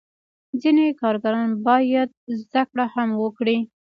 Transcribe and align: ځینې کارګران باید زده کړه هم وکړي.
ځینې 0.61 0.85
کارګران 1.01 1.49
باید 1.67 2.09
زده 2.41 2.63
کړه 2.69 2.85
هم 2.95 3.09
وکړي. 3.23 3.57